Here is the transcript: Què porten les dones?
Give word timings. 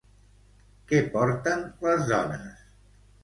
Què 0.91 1.01
porten 1.17 1.61
les 1.87 2.01
dones? 2.13 2.65